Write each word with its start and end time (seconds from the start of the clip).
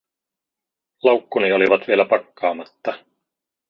Laukkuni 1.03 1.51
olivat 1.51 1.87
vielä 1.87 2.05
pakkaamatta. 2.05 3.05